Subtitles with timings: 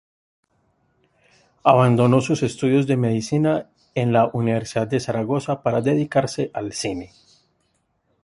[1.63, 7.11] Abandonó sus estudios de medicina en la Universidad de Zaragoza para dedicarse al cine.